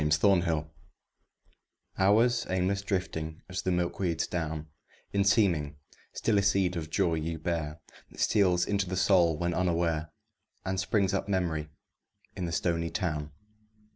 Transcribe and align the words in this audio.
SUMMER 0.09 0.43
HOURS 0.47 0.63
Hours 1.99 2.45
aimless 2.49 2.81
drifting 2.81 3.43
as 3.47 3.61
the 3.61 3.71
milkweed's 3.71 4.25
down 4.25 4.65
In 5.13 5.23
seeming, 5.23 5.77
still 6.11 6.39
a 6.39 6.41
seed 6.41 6.75
of 6.75 6.89
joy 6.89 7.13
ye 7.13 7.35
bear 7.35 7.79
That 8.09 8.19
steals 8.19 8.65
into 8.65 8.89
the 8.89 8.97
soul 8.97 9.37
when 9.37 9.53
unaware, 9.53 10.11
And 10.65 10.79
springs 10.79 11.13
up 11.13 11.29
Memory 11.29 11.69
in 12.35 12.45
the 12.45 12.51
stony 12.51 12.89
town. 12.89 13.31